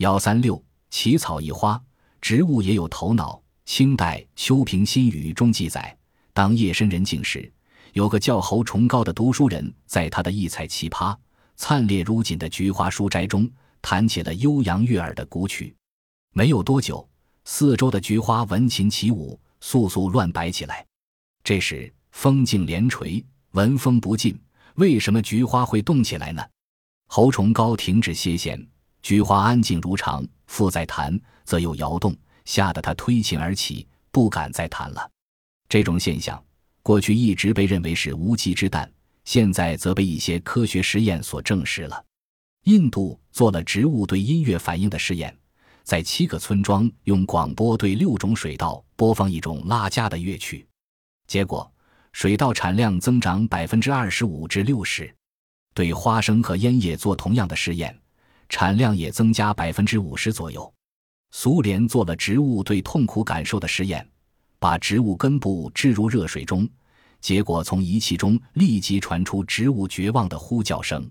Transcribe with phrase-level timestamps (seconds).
[0.00, 1.78] 幺三六，奇草异花，
[2.22, 3.42] 植物也有头脑。
[3.66, 5.94] 清代《秋平新语》中记载，
[6.32, 7.52] 当夜深人静时，
[7.92, 11.14] 有个叫侯崇高的读书人，在他的异彩奇葩、
[11.54, 13.46] 灿烈如锦的菊花书斋中，
[13.82, 15.76] 弹起了悠扬悦耳的古曲。
[16.32, 17.06] 没有多久，
[17.44, 20.86] 四周的菊花闻琴起舞，簌簌乱摆起来。
[21.44, 24.34] 这时风静连垂，闻风不进。
[24.76, 26.42] 为什么菊花会动起来呢？
[27.06, 28.66] 侯崇高停止歇弦，
[29.02, 32.16] 菊花安静如常；复再弹，则又摇动。
[32.46, 35.08] 吓得他推琴而起，不敢再弹了。
[35.68, 36.42] 这种现象
[36.82, 38.90] 过去一直被认为是无稽之谈，
[39.24, 42.04] 现在则被一些科学实验所证实了。
[42.64, 45.36] 印度做了植物对音乐反应的试验，
[45.84, 50.66] 在七个村庄用广播对六种水稻播放一种拉加的乐曲，
[51.28, 51.70] 结果
[52.12, 55.14] 水稻产量增长百分之二十五至六十。
[55.72, 57.96] 对花生和烟叶做同样的试验，
[58.50, 60.70] 产量也增加百分之五十左右。
[61.30, 64.06] 苏联做了植物对痛苦感受的实验，
[64.58, 66.68] 把植物根部置入热水中，
[67.20, 71.08] 结果从仪器中立即传出植物绝望的呼叫声。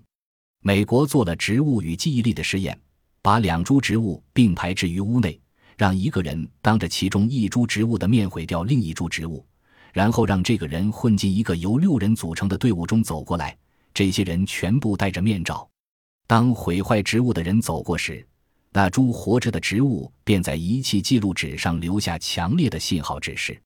[0.62, 2.78] 美国做了植物与记忆力的实验，
[3.22, 5.40] 把两株植物并排置于屋内，
[5.78, 9.42] 让一个人当着其中一株植物的面毁掉另一株植物，
[9.94, 13.56] 然后让这个人混进一个由六人组成的队伍中走过来。
[13.94, 15.66] 这些人全部戴着面罩，
[16.30, 18.24] 当毁坏植物的人走过时。
[18.70, 23.60] 那株活着的植物便在仪器记录纸上留下强烈的信号指示。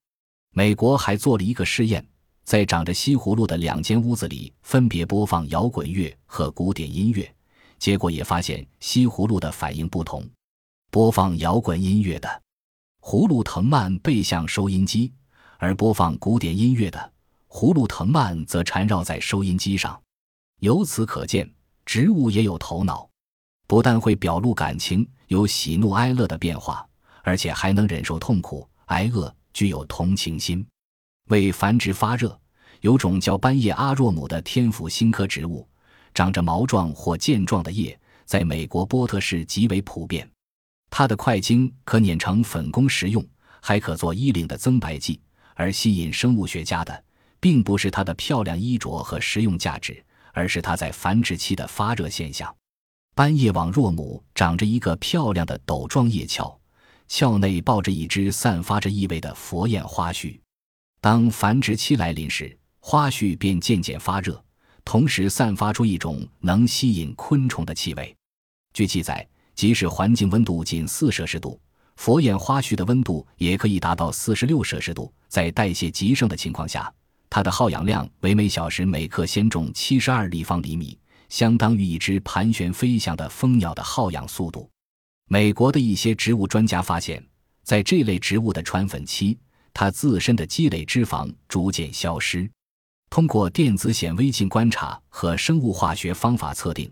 [0.54, 2.02] 美国还做了一个试验，
[2.42, 7.30] 在长着西葫芦的两间屋子里分别播放摇滚乐和古典音乐，
[7.78, 10.26] 结果也发现西葫芦的反应不同。
[10.90, 12.42] 播放摇滚音乐的
[13.02, 15.12] 葫芦藤蔓背向收音机，
[15.58, 17.12] 而播放古典音乐的
[17.46, 20.00] 葫芦藤蔓则缠绕在收音机上。
[20.60, 21.46] 由此可见，
[21.84, 23.08] 植物也有头脑。
[23.66, 26.86] 不但会表露感情，有喜怒哀乐的变化，
[27.22, 30.66] 而且还能忍受痛苦、挨饿，具有同情心。
[31.28, 32.38] 为繁殖发热，
[32.82, 35.66] 有种叫斑叶阿若姆的天府新科植物，
[36.12, 40.28] 长着毛状或剑状的叶，在美国波特市极为普遍。
[40.90, 43.26] 它的块茎可碾成粉供食用，
[43.60, 45.20] 还可做衣领的增白剂。
[45.54, 47.04] 而吸引生物学家的，
[47.40, 52.54] 并不是它的漂亮衣着和实用价值，而是它在繁殖期的发热现象。
[53.14, 56.60] 斑叶网若母长着一个漂亮的斗状叶鞘，
[57.08, 60.38] 鞘内抱着一只散发着异味的佛焰花絮。
[61.00, 64.42] 当繁殖期来临时，花絮便渐渐发热，
[64.84, 68.14] 同时散发出一种能吸引昆虫的气味。
[68.72, 71.60] 据记载，即使环境温度仅四摄氏度，
[71.96, 75.12] 佛焰花絮的温度也可以达到四十六摄氏度。
[75.28, 76.92] 在代谢极盛的情况下，
[77.34, 80.96] 它的耗氧量为每小时每克先重七十二立方厘米。
[81.28, 84.70] 相当于一只盘旋飞翔的蜂鸟的耗氧速度。
[85.28, 87.20] 美国的一些植物专家发现，
[87.64, 89.36] 在这类植物的传粉期，
[89.72, 92.48] 它自身的积累脂肪逐渐消失。
[93.10, 96.88] 通过电子显微镜观察和生物化学方法测定，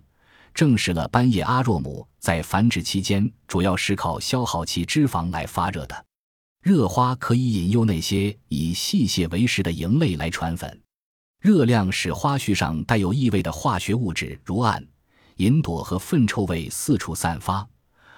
[0.52, 6.04] 证实了斑叶阿若姆在繁殖期间主要是靠消耗其脂肪来发热的。
[6.62, 10.81] 热花可以引诱那些以细屑为食的蝇类来传粉。
[11.41, 14.87] 热量使花絮上带有异味的化学物质如氨、
[15.39, 17.69] 银朵和粪臭味四处散发，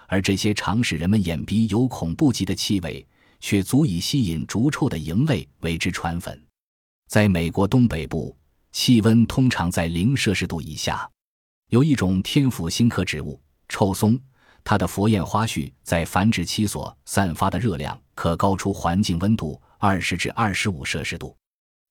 [0.09, 3.07] 而这些常使人们眼鼻有恐怖级的气味，
[3.41, 6.39] 却足以吸引逐臭的蝇类为之传粉。
[7.09, 8.37] 在美国东北部，
[8.73, 11.11] 气温通常在零摄氏度以下。
[11.71, 13.41] 有一种天府新科植物
[13.71, 14.21] 臭松，
[14.65, 21.37] 它的佛焰花絮在繁殖期所散发的热量可高出环境温度二十至二十五摄氏度。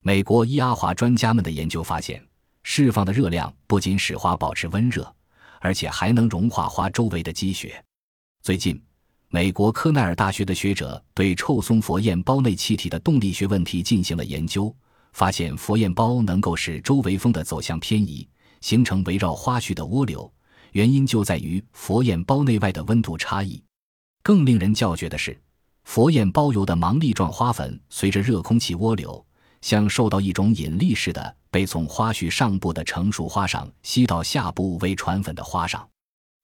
[0.02, 2.22] 美国伊阿华专家们的研究发现，
[2.64, 5.16] 释放的热量不仅使花保持温热，
[5.62, 7.82] 而且还能融化花周围的积雪。
[8.42, 8.82] 最近，
[9.30, 14.76] 美国科奈尔大学的学者对臭松佛焰包内气体的动力学问题进行了研究，
[15.14, 18.28] 发现佛焰包能够使周围风的走向偏移，
[18.62, 20.30] 形成围绕花絮的涡流。
[20.74, 23.64] 原因就在于佛焰包内外的温度差异。
[24.22, 25.40] 更令人叫绝的是，
[25.86, 29.26] 佛焰包油的芒粒状花粉随着热空气涡流。
[29.62, 35.88] 像受到一种引力似的，被从花序上部的成熟花上吸到下部为传粉的花上。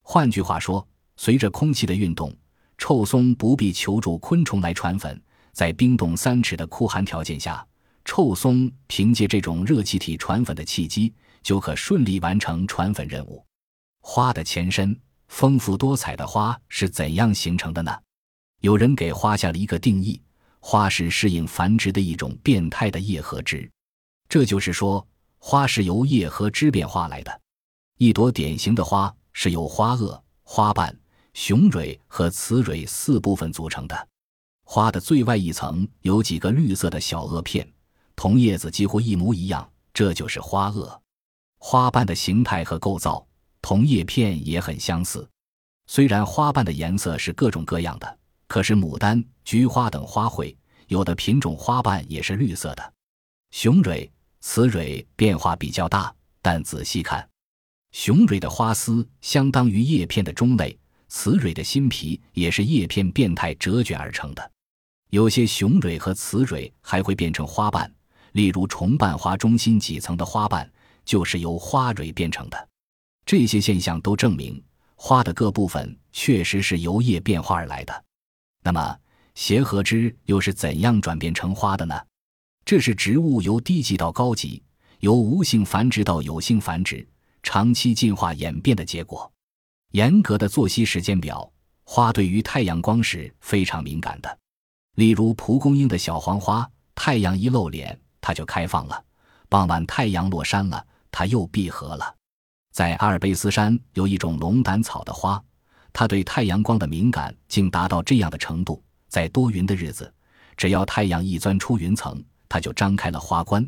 [0.03, 0.87] 换句话说，
[1.17, 2.33] 随着空气的运动，
[2.77, 5.21] 臭松不必求助昆虫来传粉，
[5.51, 7.65] 在冰冻三尺的酷寒条件下，
[8.05, 13.45] 臭松凭借这种热气体传粉的契机，就可顺利完成传粉任务。
[14.01, 17.95] 花的前身，丰富多彩的花是怎样形成的呢？
[18.61, 20.21] 有人给花下了一个定义。
[20.61, 23.71] 花是适应繁殖的一种变态的叶和枝，
[24.27, 25.07] 这就是说，
[25.37, 27.41] 花是由叶和枝变化来的。
[27.97, 30.93] 一朵典型的花是由花萼、花瓣、
[31.33, 34.07] 雄蕊和雌蕊四部分组成的。
[34.65, 37.65] 花的最外一层有几个绿色的小萼片，
[38.17, 40.99] 同叶子几乎一模一样，这就是花萼。
[41.57, 43.25] 花瓣的形态和构造
[43.61, 45.27] 同叶片也很相似。
[45.87, 50.55] 虽然花瓣的颜色是各种各样的，可是牡丹、菊花等花卉
[50.87, 52.93] 有的品种花瓣也是绿色的。
[53.51, 57.27] 雄蕊、雌蕊变化比较大，但仔细看，
[57.91, 60.77] 雄蕊的花丝相当于叶片的中类，
[61.07, 64.51] 雌蕊的新皮也是叶片变态折卷而成的。
[65.09, 67.91] 有些雄蕊和雌蕊还会变成花瓣，
[68.33, 70.71] 例如重瓣花中心几层的花瓣
[71.03, 72.68] 就是由花蕊变成的。
[73.29, 74.59] 这些现象都证明
[74.95, 78.03] 花的各部分确实是由叶变化而来的。
[78.63, 78.97] 那么，
[79.35, 81.93] 协和枝又是怎样转变成花的呢？
[82.65, 84.63] 这是植物由低级到高级，
[85.01, 87.07] 由无性繁殖到有性繁殖，
[87.43, 89.31] 长期进化演变的结果。
[89.91, 91.47] 严格的作息时间表，
[91.83, 94.39] 花对于太阳光是非常敏感的。
[94.95, 98.99] 例如蒲公英的小黄花，太阳一露脸，它就开放了；
[99.47, 102.15] 傍晚太阳落山了，它又闭合了。
[102.71, 105.41] 在阿尔卑斯山有一种龙胆草的花，
[105.91, 110.13] 它对太阳光的敏感竟达到这样的程度：在多云的日子，
[110.55, 113.63] 只要太阳一钻出云层，它就张开了花冠；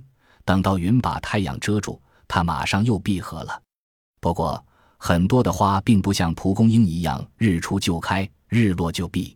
[0.46, 3.62] 等到云把太阳遮住，它马上又闭合了。
[4.20, 4.64] 不过，
[4.98, 9.36] 很多的花并不像蒲公英一样日出就开，日落就闭。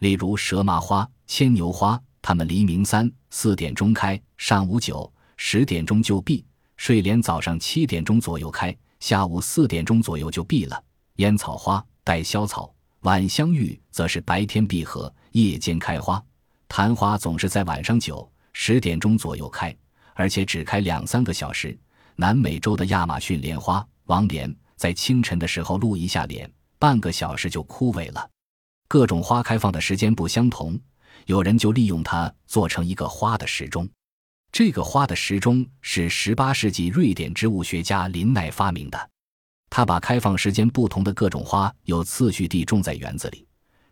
[0.00, 1.08] 例如蛇麻花。
[1.26, 6.44] 牵牛花，它们黎明三四点钟开，上午九十点钟就闭；
[6.76, 10.82] 睡莲早上七点钟左右开，下午四点钟左右就闭了。
[11.16, 16.24] 烟草花、带萧草、晚香玉则是白天闭合，夜间开花。
[16.68, 19.76] 昙花总是在晚上九十点钟左右开，
[20.14, 21.78] 而且只开两三个小时。
[22.16, 28.30] 南美洲的亚马逊莲花、王莲在清晨的时候露一下脸，半个小时就枯萎了。
[28.88, 30.80] 各种花开放的时间不相同。
[31.26, 33.86] 有人就利用它做成一个花的时钟，
[34.54, 39.10] 这个花的时钟是18世纪瑞典植物学家林奈发明的。
[39.68, 43.44] 他把开放时间不同的各种花有次序地种在园子里，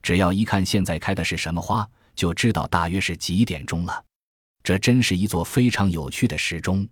[0.05, 4.05] 只要一看现在开的是什么花，就知道大约是几点钟了。
[4.63, 6.89] 这真是一座非常有趣的时钟。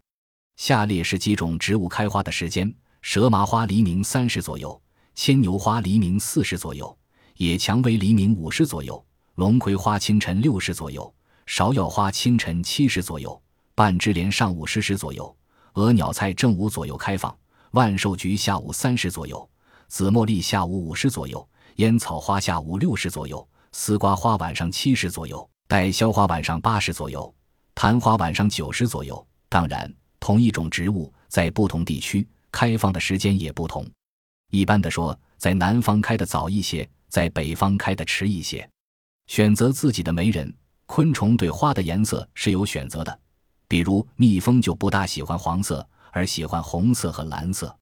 [0.56, 4.82] 下列是几种植物开花的时间：蛇麻花黎明三时左右，
[5.14, 6.98] 牵牛花黎明四时左右，
[7.36, 9.06] 野蔷薇黎明五时左右。
[9.36, 11.14] 龙葵花清晨六时左右，
[11.46, 13.40] 芍药花清晨七时左右，
[13.74, 15.36] 半枝莲上午十时左右，
[15.74, 17.34] 鹅鸟菜正午左右开放，
[17.72, 19.48] 万寿菊下午三时左右，
[19.88, 27.34] 紫茉莉下午五时左右，烟草花下午六时左右，丝瓜花晚上七时左右，带销花晚上八时左右，
[27.74, 29.26] 昙花晚上九时左右。
[29.48, 33.84] 当然，同一种植物在不同地区开放的时间也不同。
[34.50, 38.68] 一般的说，在南方开的早一些，在北方开的迟一些。
[39.26, 40.52] 选择自己的媒人，
[40.86, 43.20] 昆虫对花的颜色是有选择的，
[43.70, 47.72] 比如蜜蜂就不大喜欢黄色，而喜欢红色和蓝色。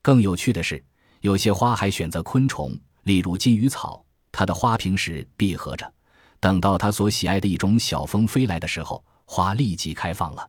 [0.00, 0.82] 更有趣的是，
[1.20, 4.02] 有些花还选择昆虫，例如金鱼草，
[4.32, 5.92] 它的花平时闭合着，
[6.40, 10.48] 等到它所喜爱的一种小蜂飞来的时候，花立即开放了。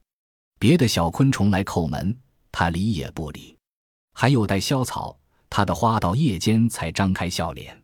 [0.58, 2.18] 别的小昆虫来叩门，
[2.50, 3.58] 它理也不理。
[4.14, 5.20] 还有带萧草，
[5.50, 7.84] 它的花到夜间才张开笑脸，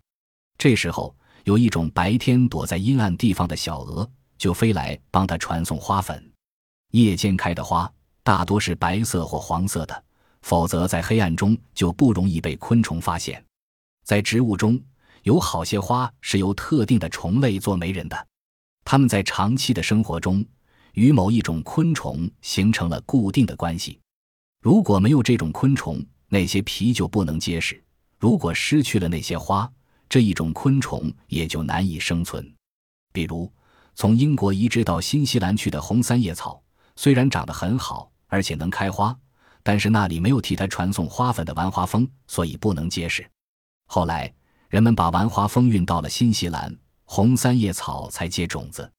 [0.58, 1.14] 这时候。
[1.44, 6.33] 有一种白天躲在阴暗地方的小蛾，就飞来帮它传送花粉。
[6.94, 10.04] 夜间开的花大多是白色或黄色的，
[10.44, 13.44] 否则在黑暗中就不容易被昆虫发现。
[14.06, 14.80] 在植物中
[15.24, 18.28] 有好些花是由特定的虫类做媒人的，
[18.86, 20.46] 它们在长期的生活中
[20.94, 24.00] 与某一种昆虫形成了固定的关系。
[24.62, 27.76] 如果没有这种昆虫，那些皮就不能结实；
[28.20, 29.68] 如果失去了那些花，
[30.08, 32.54] 这一种昆虫也就难以生存。
[33.12, 33.52] 比如，
[33.96, 36.63] 从英国移植到新西兰去的红三叶草，
[36.96, 39.16] 虽然长得很好，而且能开花，
[39.62, 43.28] 但是那里没有替它传送花粉的完花蜂，所以不能结实。
[43.88, 44.34] 后来，
[44.70, 48.92] 人们把完花蜂运到了新西兰，红三叶草才结种子。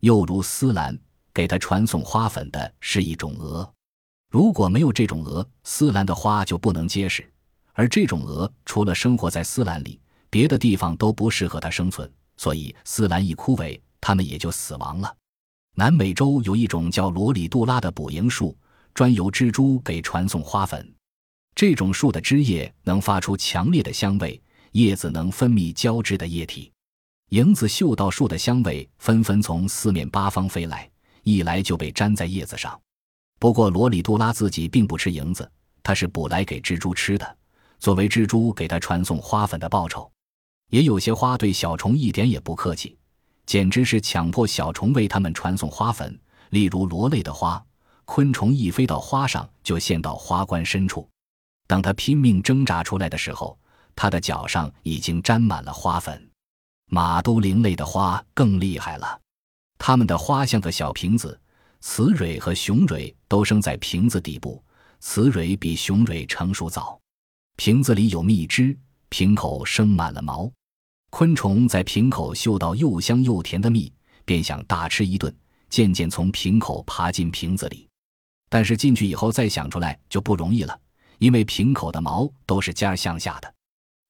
[0.00, 0.98] 又如丝兰，
[1.32, 3.68] 给它传送花粉的是一种蛾，
[4.30, 7.26] 如果没有这种蛾，丝兰的花就不能结实。
[7.72, 15.16] 而这种蛾除了生活在丝兰里，别的地方都不适合它生存，所以丝兰一枯萎，它们也就死亡了。
[15.76, 18.56] 南美洲有一种叫罗里杜拉的捕蝇树，
[18.94, 20.88] 专由蜘蛛给传送花粉。
[21.56, 24.40] 这种树的枝叶能发出强烈的香味，
[24.72, 26.70] 叶子能分泌胶质的液体。
[27.30, 30.88] 蝇子嗅到树的香味，纷纷从四面八方飞来，
[31.24, 32.80] 一来就被粘在叶子上。
[33.40, 35.50] 不过罗里杜拉自己并不吃蝇子，
[35.82, 37.36] 它是捕来给蜘蛛吃的，
[37.80, 40.08] 作为蜘蛛给它传送花粉的报酬。
[40.70, 42.96] 也有些花对小虫一点也不客气，
[43.46, 46.18] 简直是强迫小虫为它们传送花粉。
[46.50, 47.64] 例如螺类的花，
[48.04, 51.08] 昆虫一飞到花上就陷到花冠深处，
[51.66, 53.58] 等它拼命挣扎出来的时候，
[53.96, 56.30] 它的脚上已经沾满了花粉。
[56.90, 59.20] 马兜铃类的花更厉害了，
[59.78, 61.40] 它们的花像个小瓶子，
[61.80, 64.62] 雌蕊和雄蕊都生在瓶子底部，
[65.00, 67.00] 雌蕊比雄蕊成熟早。
[67.56, 68.76] 瓶子里有蜜汁，
[69.08, 70.50] 瓶口生满了毛。
[71.16, 73.92] 昆虫在瓶口嗅到又香又甜的蜜，
[74.24, 75.32] 便想大吃一顿，
[75.70, 77.88] 渐渐从瓶口爬进瓶子里。
[78.48, 80.76] 但是进去以后再想出来就不容易了，
[81.18, 83.54] 因为瓶口的毛都是尖向下的。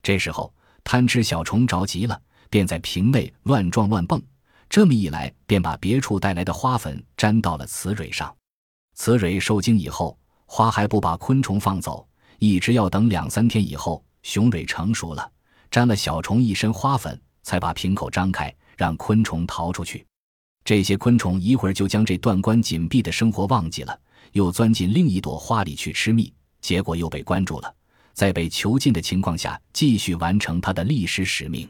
[0.02, 0.50] 这时候
[0.82, 2.18] 贪吃小虫着急了。
[2.48, 4.22] 便在瓶内乱撞乱蹦，
[4.70, 8.34] 这么一来，便把别处带来的花粉粘到了雌蕊上。
[8.94, 12.08] 雌蕊受精以后，花还不把昆虫放走，
[12.38, 15.30] 一直要等两三天以后，雄蕊成熟了，
[15.74, 20.06] 沾了小虫一身花粉，才把瓶口张开，让昆虫逃出去。
[20.64, 24.00] 这些昆虫一会儿就将这断关紧闭的生活忘记了，
[24.30, 27.74] 又钻进另一朵花里去吃蜜，结果又被关住了，
[28.12, 31.68] 在被囚禁的情况下，继续完成它的历史使命。